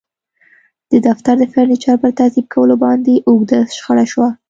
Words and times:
د 0.91 0.93
دفتر 1.07 1.35
د 1.39 1.43
فرنیچر 1.53 1.95
په 2.03 2.09
ترتیب 2.19 2.45
کولو 2.53 2.75
باندې 2.83 3.13
اوږده 3.29 3.59
شخړه 3.77 4.05
شوه 4.11 4.29